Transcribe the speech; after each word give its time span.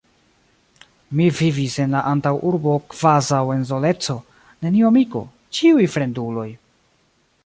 Mi 1.17 1.27
vivis 1.39 1.75
en 1.83 1.93
la 1.97 2.01
antaŭurbo 2.13 2.73
kvazaŭ 2.93 3.43
en 3.59 3.67
soleco, 3.73 4.15
neniu 4.67 4.91
amiko, 4.91 5.25
ĉiuj 5.59 5.89
fremduloj! 5.97 6.49